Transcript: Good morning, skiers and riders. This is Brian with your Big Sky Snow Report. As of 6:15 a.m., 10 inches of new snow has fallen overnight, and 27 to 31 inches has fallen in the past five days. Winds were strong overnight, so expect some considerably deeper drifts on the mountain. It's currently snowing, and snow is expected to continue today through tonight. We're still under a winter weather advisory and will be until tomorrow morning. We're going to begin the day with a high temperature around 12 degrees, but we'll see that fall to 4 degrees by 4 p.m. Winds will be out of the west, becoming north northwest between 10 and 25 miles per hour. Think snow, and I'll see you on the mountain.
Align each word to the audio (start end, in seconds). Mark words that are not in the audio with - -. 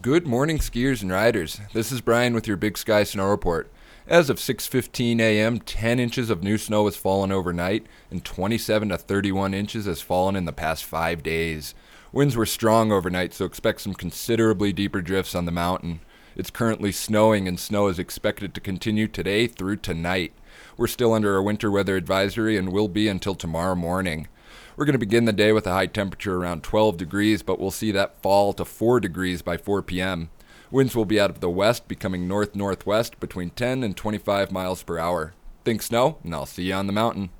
Good 0.00 0.28
morning, 0.28 0.58
skiers 0.58 1.02
and 1.02 1.10
riders. 1.10 1.60
This 1.72 1.90
is 1.90 2.00
Brian 2.00 2.32
with 2.32 2.46
your 2.46 2.56
Big 2.56 2.78
Sky 2.78 3.02
Snow 3.02 3.28
Report. 3.28 3.68
As 4.06 4.30
of 4.30 4.38
6:15 4.38 5.18
a.m., 5.18 5.58
10 5.58 5.98
inches 5.98 6.30
of 6.30 6.40
new 6.40 6.56
snow 6.56 6.84
has 6.84 6.96
fallen 6.96 7.32
overnight, 7.32 7.84
and 8.08 8.24
27 8.24 8.90
to 8.90 8.96
31 8.96 9.54
inches 9.54 9.86
has 9.86 10.00
fallen 10.00 10.36
in 10.36 10.44
the 10.44 10.52
past 10.52 10.84
five 10.84 11.24
days. 11.24 11.74
Winds 12.12 12.36
were 12.36 12.46
strong 12.46 12.92
overnight, 12.92 13.34
so 13.34 13.44
expect 13.44 13.80
some 13.80 13.92
considerably 13.92 14.72
deeper 14.72 15.02
drifts 15.02 15.34
on 15.34 15.46
the 15.46 15.50
mountain. 15.50 15.98
It's 16.36 16.50
currently 16.50 16.92
snowing, 16.92 17.48
and 17.48 17.58
snow 17.58 17.88
is 17.88 17.98
expected 17.98 18.54
to 18.54 18.60
continue 18.60 19.08
today 19.08 19.48
through 19.48 19.78
tonight. 19.78 20.32
We're 20.76 20.86
still 20.86 21.12
under 21.12 21.34
a 21.34 21.42
winter 21.42 21.72
weather 21.72 21.96
advisory 21.96 22.56
and 22.56 22.70
will 22.70 22.86
be 22.86 23.08
until 23.08 23.34
tomorrow 23.34 23.74
morning. 23.74 24.28
We're 24.76 24.84
going 24.84 24.94
to 24.94 24.98
begin 24.98 25.24
the 25.24 25.32
day 25.32 25.52
with 25.52 25.66
a 25.66 25.72
high 25.72 25.86
temperature 25.86 26.36
around 26.36 26.62
12 26.62 26.96
degrees, 26.96 27.42
but 27.42 27.58
we'll 27.58 27.70
see 27.70 27.92
that 27.92 28.22
fall 28.22 28.52
to 28.54 28.64
4 28.64 29.00
degrees 29.00 29.42
by 29.42 29.56
4 29.56 29.82
p.m. 29.82 30.30
Winds 30.70 30.94
will 30.94 31.04
be 31.04 31.20
out 31.20 31.30
of 31.30 31.40
the 31.40 31.50
west, 31.50 31.88
becoming 31.88 32.28
north 32.28 32.54
northwest 32.54 33.18
between 33.20 33.50
10 33.50 33.82
and 33.82 33.96
25 33.96 34.52
miles 34.52 34.82
per 34.82 34.98
hour. 34.98 35.34
Think 35.64 35.82
snow, 35.82 36.18
and 36.22 36.34
I'll 36.34 36.46
see 36.46 36.64
you 36.64 36.74
on 36.74 36.86
the 36.86 36.92
mountain. 36.92 37.30